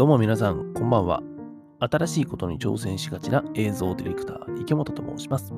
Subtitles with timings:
[0.00, 1.22] どうも皆さん、こんばんは。
[1.78, 5.52] 新しいことに挑戦しがちな映像ディレクター、池本と申します。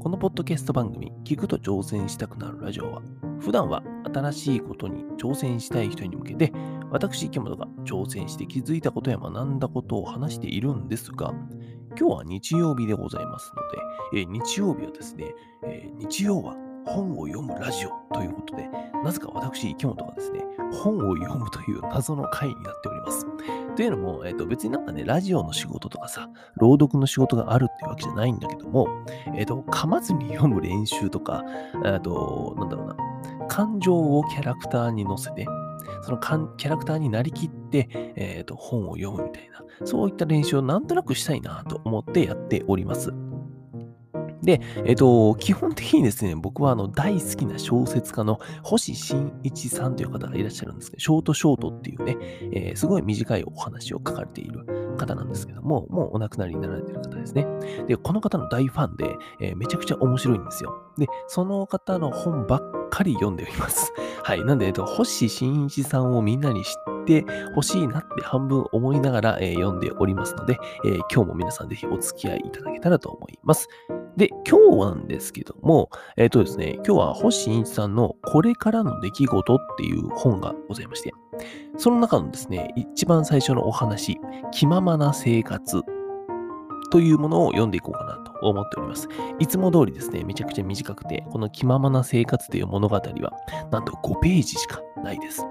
[0.00, 3.00] このポッドキャスト番組、聞くと挑戦したくなるラジオは、
[3.40, 3.82] 普段は
[4.12, 6.52] 新しいことに挑戦したい人に向けて、
[6.90, 11.32] 私、池本が挑戦して気づいたことや学んだことを話しているんですが、
[11.98, 13.50] 今日は日曜日でございます
[14.12, 15.34] ので、え日曜日はですね、
[15.64, 16.54] え日曜は
[16.84, 18.68] 本を読むラジオということで、
[19.02, 20.44] なぜか私、池本がですね、
[20.82, 23.26] 本を読むという謎の回になっております。
[23.80, 28.86] というのも、えっ、と、別になんかね、ラジオの仕事とかさ、朗読の仕事があるっていうわけじゃないんだけども、
[29.34, 31.42] えっ、と、噛まずに読む練習とか、
[31.86, 35.46] えっと、なんだろうな、感情をキャラクターに乗せて、
[36.02, 43.14] そのキャラクターになりきって、えっ、と、本を読むみたいな、そういった練習をなんとなくしたいなと思ってやっております。
[44.42, 52.16] で、えっ、と、基本的にですね、僕はあの大好きな小説家の星新一さんという方がいらっしゃるんですけど、ショートショートっていうね、
[52.52, 57.46] えーすごい短いお話を書かれている方なんですけども、もうお亡くなりになられている方ですね。
[57.88, 60.74] で、この方の大ファンで、えーめちゃくちゃ面白いんですよ。
[60.96, 63.92] で、その方の本ばっかり読んでおります。
[64.22, 64.44] はい。
[64.44, 73.68] なんで、えっと、星新一さんをみんなに知ってほしいなって半分思いながら、えー読んでおりますので、えー今日も皆さんぜひお付き合いいただけたらと思います。
[74.20, 75.88] で、今日なんですけども、
[76.18, 81.14] えっ、とですね、今日は星新一さんのこれからの出来事っていう本がございまして、
[81.78, 84.20] その中のですね、一番最初のお話、
[84.52, 85.82] 気ままな生活
[86.90, 89.08] というものを読んでいこうかなと思っております。
[89.38, 93.32] いつも通りですね、めちゃくちゃ短くて、この気ままな生活という物語は、
[93.70, 95.46] なんと5ページしかないです。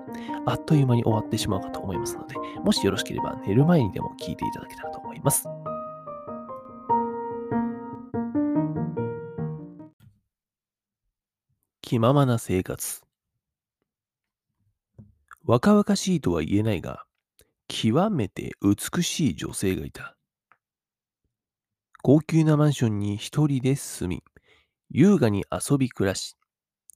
[0.46, 5.50] あっという間に終わってしまうかと思いますので、もしよろしければ寝る前にでも聞いていただけたらと思います。
[11.90, 13.02] 気ままな生活。
[15.44, 17.04] 若々しいとは言えないが、
[17.68, 20.16] 極めて美しい女性がいた。
[22.04, 24.24] 高級なマンションに一人で住み、
[24.92, 26.38] 優雅に遊び暮らし、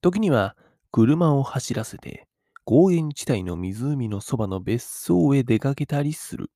[0.04, 0.56] 時には
[0.92, 2.28] 車を走らせて
[2.64, 6.52] 公園地帯の湖のそばの別荘へ出かけたりする。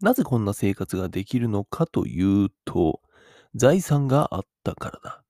[0.00, 3.02] なぜこんな生活ができるのかというと、
[3.54, 5.23] 財産があったからだ。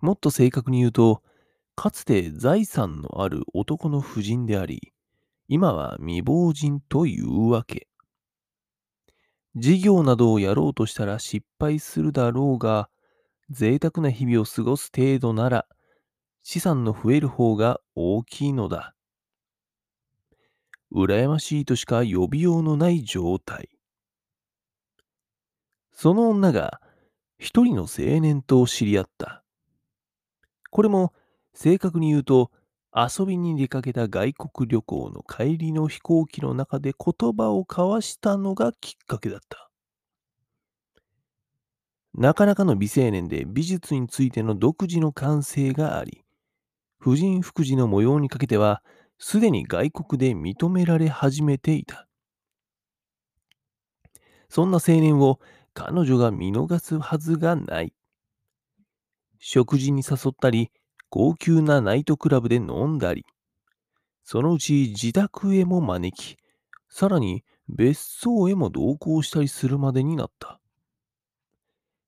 [0.00, 1.22] もっと正確に言うと、
[1.74, 4.92] かつて財産のある男の夫人であり、
[5.48, 7.88] 今は未亡人というわけ。
[9.56, 12.88] 事業などをやろうとしたら失敗するだろうが、
[13.50, 15.66] 贅沢な日々を過ごす程度なら、
[16.42, 18.94] 資産の増える方が大きいのだ。
[20.92, 23.68] 羨ましいとしか呼びようのない状態。
[25.92, 26.80] その女が
[27.38, 29.37] 一人の青年と知り合った。
[30.70, 31.12] これも
[31.54, 32.50] 正確に言うと
[32.94, 39.70] 遊びに出かけた外国旅行の帰りの飛行機の中で言葉を交わしたのがきっかけだった。
[42.14, 46.24] なかなかの美青年で美術についての独自の感性があり、
[46.98, 48.82] 婦人福祉の模様にかけては
[49.18, 52.08] すでに外国で認められ始めていた。
[54.48, 55.40] そんな青年を
[55.74, 57.92] 彼女が見逃すはずがない。
[59.38, 60.70] 食事に誘ったり、
[61.10, 63.24] 高級なナイトクラブで飲んだり、
[64.24, 66.36] そのうち自宅へも招き、
[66.88, 70.60] さらに別荘へも同行したりするまでになった。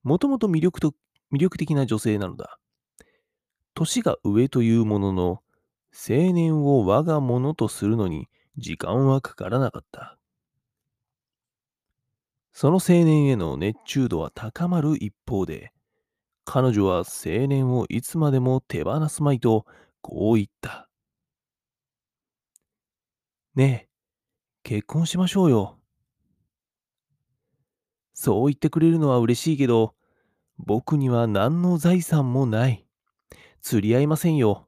[0.03, 0.95] もともと魅力と
[1.33, 2.59] 魅力的な女性なのだ。
[3.75, 5.43] 年が上というものの、
[5.93, 10.19] 青年を我が物とするのに時間はかからなかった。
[12.53, 15.73] その青年への熱中度は高まる一方で、
[16.53, 19.67] 彼女は青年をいつまでも手放すまいと、
[20.01, 20.89] こう言った。
[23.55, 23.89] ねえ、
[24.65, 25.79] 結婚しましょうよ。
[28.15, 29.95] そう言ってくれるのは嬉しいけど、
[30.59, 32.85] 僕には何の財産もない。
[33.63, 34.67] 釣り合いませんよ。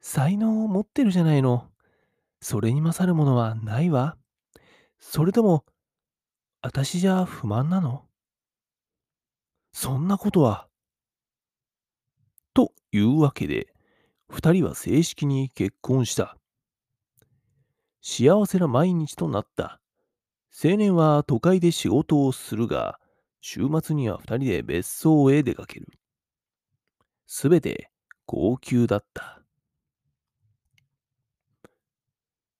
[0.00, 1.68] 才能を持ってるじゃないの。
[2.40, 4.16] それに勝るものはないわ。
[4.98, 5.64] それとも、
[6.60, 8.07] 私じゃ不満なの？
[9.80, 10.66] そんなことは。
[12.52, 13.68] というわけで、
[14.28, 16.36] 二人は正式に結婚した。
[18.02, 19.80] 幸せな毎日となった。
[20.64, 22.98] 青年は都会で仕事をするが、
[23.40, 25.86] 週末には二人で別荘へ出かける。
[27.28, 27.92] すべて
[28.26, 29.44] 高級だった。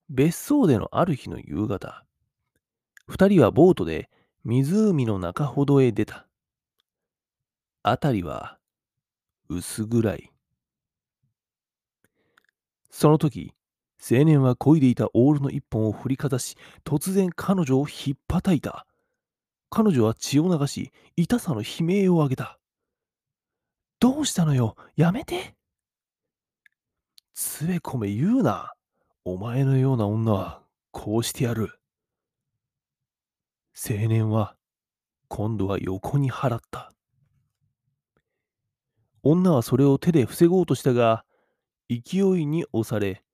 [0.09, 2.05] 別荘でのある日の夕方、
[3.09, 4.09] 二人はボートで
[4.45, 6.28] 湖の中ほどへ出た。
[7.83, 8.59] あたりは
[9.49, 10.31] 薄暗い。
[12.91, 13.55] その時、
[13.99, 18.87] 青年は漕いでいたオールの一本を振りかざし、突然彼女をひっぱたいた。
[19.71, 22.59] 彼女は血を流し、痛さの悲鳴を上げた。
[24.01, 24.77] どうしたのよ？
[24.97, 25.55] やめて
[27.35, 28.73] つべこめ言うな。
[29.25, 31.79] お前のような女はこうしてやる。
[33.75, 34.57] 青年は
[35.29, 36.93] 今度は横に払った。
[39.23, 41.25] 女はそれを手で防ごうとしたが、
[41.89, 43.25] 勢いに押され、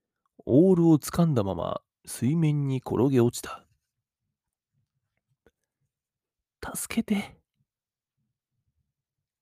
[0.46, 3.66] オールを掴んだまま水面に転げ落ちた。
[6.75, 7.36] 助けて。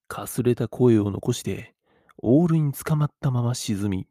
[0.08, 1.74] かすれた声を残して、
[2.18, 4.06] オールに捕まったまま沈み、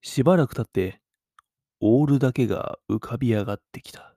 [0.00, 1.00] しばらく経って、
[1.80, 4.16] オールだけが浮かび上がってきた。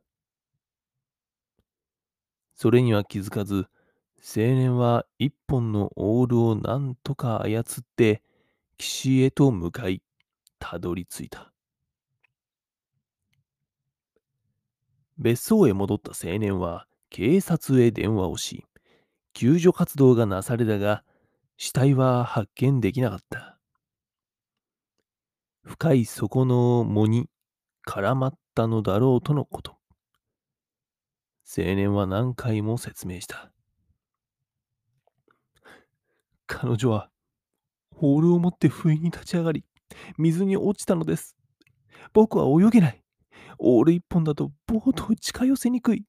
[2.56, 3.68] それには気づかず、
[4.24, 7.64] 青年は一本のオールを何とか操っ
[7.98, 8.22] て、
[8.78, 10.04] 岸へと向かい、
[10.60, 11.52] たどり着いた。
[15.18, 18.66] 別荘へ戻った青年は警察へ電話をし、
[19.34, 21.04] 救助活動がなされたが、
[21.58, 23.58] 死体は発見できなかった。
[25.64, 27.28] 深い底の藻に
[27.88, 29.78] 絡まったのだろうとのこと。
[31.46, 33.51] 青年は何回も説明した。
[36.54, 37.10] 彼女は、
[37.96, 39.64] ホールを持って不意に立ち上がり、
[40.18, 41.38] 水に落ちたのです。
[42.12, 43.02] 僕は泳げない。
[43.58, 46.06] オール一本だとボートを近寄せにくい。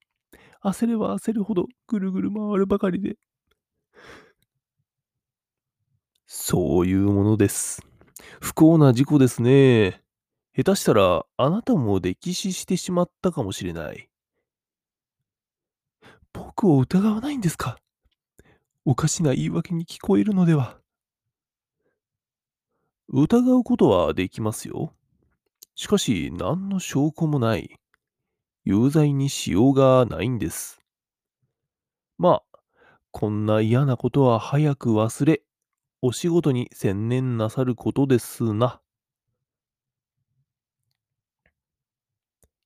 [0.61, 3.15] 焦れば焦るほどぐるぐる回るばかりで。
[6.25, 7.81] そういうものです。
[8.41, 10.01] 不幸な事故ですね。
[10.55, 14.09] 下手したらあなたも溺死してしまったかもしれない。
[16.33, 17.77] 僕を疑わないんですか？
[18.85, 20.77] おかしな言い訳に聞こえるのでは。
[23.07, 24.93] 疑うことはできますよ。
[25.73, 27.79] しかし、何の証拠もない。
[28.65, 30.81] 有罪にしようがないんです。
[32.17, 32.59] まあ、
[33.11, 35.43] こんな嫌なことは早く忘れ、
[36.01, 38.81] お仕事に専念なさることですな。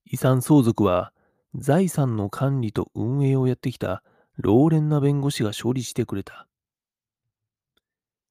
[0.06, 1.14] 遺産相続は、
[1.54, 4.04] 財産の管理と運営をやってきた
[4.38, 6.48] 老練な弁護士が処理してくれた。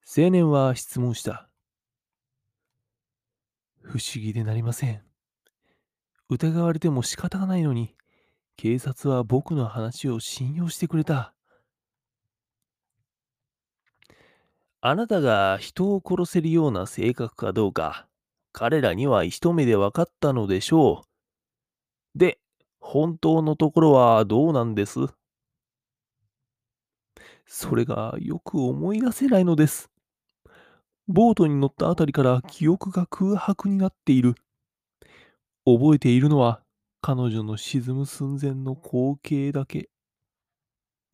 [0.05, 1.49] 青年は質問した。
[3.81, 5.01] 不思議でなりません。
[6.29, 7.93] 疑われても仕方がないのに、
[8.55, 11.33] 警察は僕の話を信用してくれた。
[14.79, 18.07] あなたが人を殺せるような性格かどうか、
[18.53, 21.03] 彼らには一目で分かったのでしょ
[22.15, 22.17] う。
[22.17, 22.39] で、
[22.79, 24.99] 本当のところはどうなんです？
[27.47, 29.89] それがよく思い出せないのです。
[31.07, 34.35] ボートに乗ったあたりから記憶が空白になっている。
[35.65, 36.61] 覚えているのは
[37.01, 39.89] 彼女の沈む寸前の光景だけ。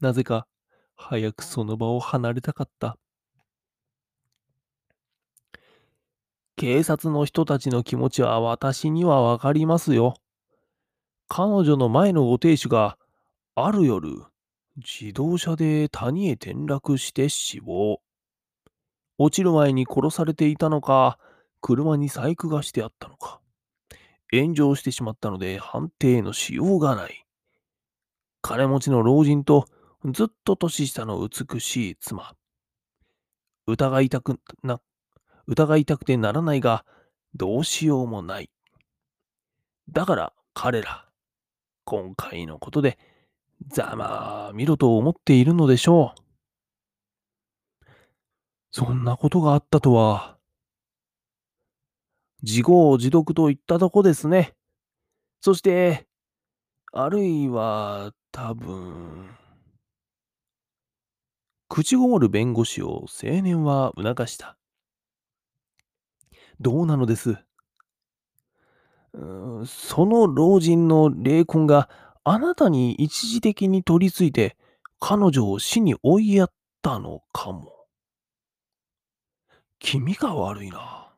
[0.02, 0.48] なぜか
[0.96, 2.98] 早くその場を離れたかった。
[6.56, 10.16] 警察の人たちの気持ちは私にはわかりますよ。
[11.28, 12.98] 彼女の前のご亭主が
[13.56, 14.26] ある夜、
[14.78, 18.02] 自動車で谷へ転落して死亡。
[19.20, 21.20] 落ちる前に殺されていたのか、
[21.62, 23.40] 車に細工がしてあったのか。
[24.32, 27.24] 炎上してしまったので判定のしようがない。
[28.42, 29.68] 金持ちの老人と
[30.12, 32.36] ずっと年下の美しい妻。
[33.68, 34.82] 疑いたくな、
[35.46, 36.84] 疑いたくてならないが、
[37.36, 38.50] どうしようもない。
[39.90, 41.08] だから彼ら、
[41.86, 42.98] 今回のことで、
[43.68, 46.22] ざまあ見ろと思っているのでしょう。
[48.72, 50.38] そんなことがあったとは。
[52.42, 54.54] 自業自得といったとこですね。
[55.42, 56.08] そして、
[56.92, 59.30] あるいは、多分。
[61.70, 64.58] 口ごもる弁護士を青年は促した。
[66.60, 67.38] どうなのです？
[69.66, 71.90] その老人の霊魂が
[72.26, 74.56] あなたに一時的に取り付いて
[75.00, 76.52] 彼女を死に追いやっ
[76.82, 77.74] たのかも。
[79.80, 81.12] 気味が悪いな。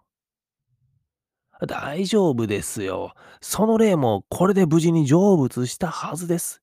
[1.68, 3.14] 大丈夫ですよ。
[3.40, 6.62] その例もこれで無事に成仏したはずです。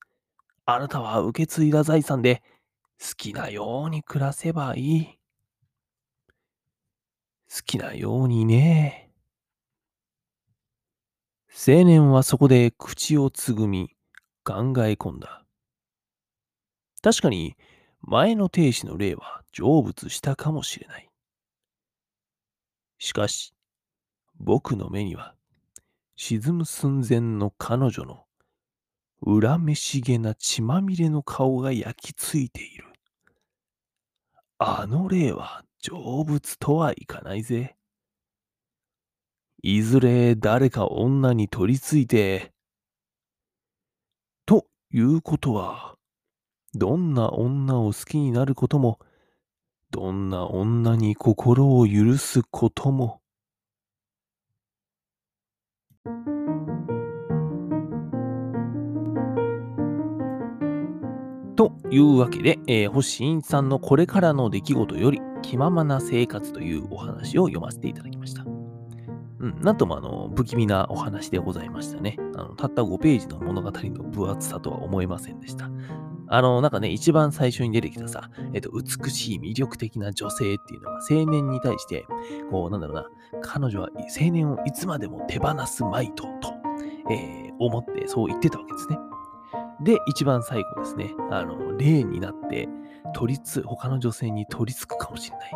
[0.65, 2.43] あなたは受け継いだ財産で
[2.99, 5.19] 好きなように暮らせばいい。
[7.49, 9.11] 好きなようにね。
[11.55, 13.92] 青年はそこで口をつぐみ、
[14.43, 15.43] 考え込んだ。
[17.01, 17.55] 確かに、
[18.01, 21.09] 前の亭主の霊は成仏したかもしれない。
[22.97, 23.53] しかし、
[24.39, 25.35] 僕の目には、
[26.15, 28.25] 沈む寸前の彼女の
[29.25, 32.85] 恨めしげな血まみれの顔が焼き付いている。
[34.57, 37.75] あの霊は成仏とはいかないぜ。
[39.61, 42.52] いずれ誰か女に取り付いて、
[44.93, 45.95] いうことは、
[46.75, 48.99] どんな女を好きになることも、
[49.89, 53.19] どんな女に心を許すことも、
[61.55, 68.42] というわけで、えー、星新さんのこれからの出来事より気ままな生活というお話を読ませていただきました。
[69.43, 72.15] うん、なんともあの、不気味なお話でございましたね。
[72.35, 75.69] あの、たった5ページの物語の分厚さとは思えませんでした。
[76.29, 82.05] あの、なんかね、一番最初に出てきたさ、えっと、美しい魅力的な女性っていうのが青年に対して、
[82.51, 83.05] こう、なんだろうな、
[83.41, 86.53] 彼女は青年をいつまでも手放すまいと、と、
[87.11, 88.97] えー、思ってそう言ってたわけですね。
[89.83, 92.69] で、一番最後ですね、あの、霊になって、
[93.13, 95.51] 取りつ、他の女性に取り付くかもしれない。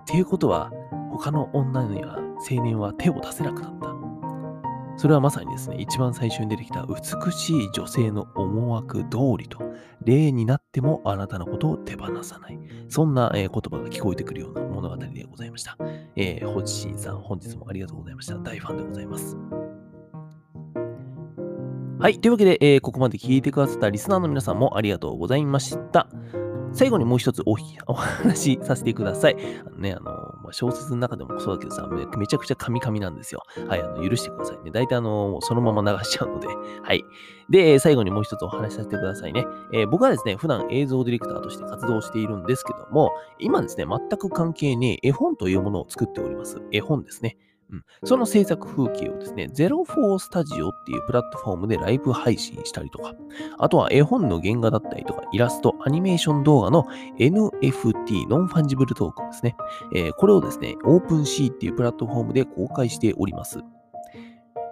[0.00, 0.72] っていうことは、
[1.18, 2.18] 他の女には
[2.50, 3.88] 青年は手を出せなくなった。
[4.96, 9.62] それはまさにですね、一番最初に出てきた美しい女性の思惑通りと、
[10.04, 12.58] 霊になってもあなたのことを手放さない。
[12.88, 15.76] そんな、えー、言葉が聞こえてくるような物語でございました。
[16.16, 18.36] えー、ホチシンさん、本日もありがとうございました。
[18.38, 19.36] 大ファンでございます。
[22.00, 22.20] はい。
[22.20, 26.08] というわけで、えー、ここまで聞いてくださったリスナーの皆さんもありがとうございました。
[26.72, 27.56] 最後にもう一つお
[27.86, 29.36] お話しさせてください。
[29.66, 33.42] あのね、あの、ま、小説の中でもそうだけどさ、めちゃくちゃカミカミなんですよ。
[33.66, 34.70] はい、あの、許してくださいね。
[34.70, 36.46] 大体あの、そのまま流しちゃうので。
[36.46, 37.04] はい。
[37.50, 39.46] で、最後にもう一つお話しさせてくださいね。
[39.72, 46.60] えー、僕はですね、普段映像ディレクターとして活動しているんですけども、今ですね、全く関係ねえ絵本というものを作っております。
[46.70, 47.36] 絵本ですね。
[47.70, 53.14] うん、その制作風景をですね、04スタジオっていうプラットフォームでライブ配信したりとか、
[53.58, 56.86] あとは絵本の原画だったりとか、イラスト、アニメーション動画の
[57.18, 59.56] NFT、 Non-Fungible Token ですね。
[59.94, 63.60] えー、これをですね、 OpenSea っていうプラットフォームで公開しております。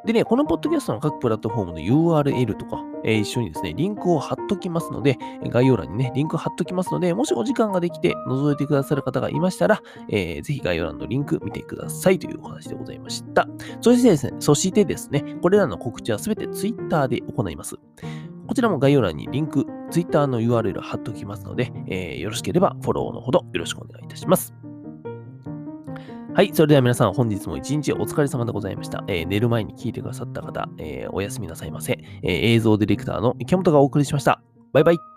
[0.07, 13.49] でね、このポッドキャストの各プラットフォームの URL とか、えー、一緒にですね、リンクを貼っときますので、概要欄にね、リンク貼っときますので、もしお時間ができて覗いてくださる方がいましたら、えー、ぜひ概要欄のリンク見てくださいというお話でございました。
[13.81, 17.75] そしてですね、そしてですね、これらの告知はすべて Twitter で行います。
[18.47, 24.55] こちらも概要欄にリンク、Twitter の URL 貼っときますので、えー、よろしければフォローのほどよろしくお願いいたします。
[26.37, 26.51] はい。
[26.53, 29.03] それでは皆さん、本日も一日お疲れ様でございました。
[29.09, 31.99] えー、寝る前に聞いてくださった方、えー、おやすみなさいませ。
[32.23, 34.43] えー、映像ディレクターの池本がお送りしました。
[34.75, 35.16] バイバイ。